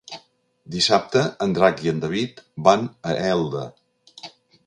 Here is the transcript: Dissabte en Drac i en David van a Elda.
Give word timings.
Dissabte 0.75 1.21
en 1.45 1.53
Drac 1.57 1.83
i 1.87 1.91
en 1.91 2.01
David 2.07 2.41
van 2.69 2.87
a 3.13 3.15
Elda. 3.35 3.65